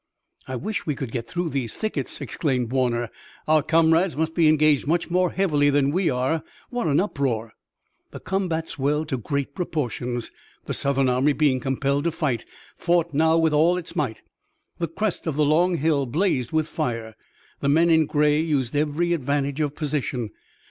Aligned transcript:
"I 0.47 0.55
wish 0.55 0.87
we 0.87 0.95
could 0.95 1.11
get 1.11 1.27
through 1.27 1.49
these 1.49 1.75
thickets!" 1.75 2.21
exclaimed 2.21 2.71
Warner. 2.71 3.11
"Our 3.47 3.61
comrades 3.61 4.17
must 4.17 4.33
be 4.33 4.47
engaged 4.47 4.87
much 4.87 5.11
more 5.11 5.29
heavily 5.31 5.69
than 5.69 5.91
we 5.91 6.09
are. 6.09 6.41
What 6.71 6.87
an 6.87 6.99
uproar!" 6.99 7.53
The 8.09 8.19
combat 8.19 8.67
swelled 8.67 9.09
to 9.09 9.17
great 9.19 9.53
proportions. 9.53 10.31
The 10.65 10.73
Southern 10.73 11.07
army, 11.07 11.33
being 11.33 11.59
compelled 11.59 12.05
to 12.05 12.11
fight, 12.11 12.45
fought 12.79 13.13
now 13.13 13.37
with 13.37 13.53
all 13.53 13.77
its 13.77 13.95
might. 13.95 14.23
The 14.79 14.87
crest 14.87 15.27
of 15.27 15.35
the 15.35 15.45
long 15.45 15.77
hill 15.77 16.07
blazed 16.07 16.51
with 16.51 16.67
fire. 16.67 17.13
The 17.59 17.69
men 17.69 17.91
in 17.91 18.07
gray 18.07 18.39
used 18.41 18.75
every 18.75 19.13
advantage 19.13 19.59
of 19.59 19.75
position. 19.75 20.31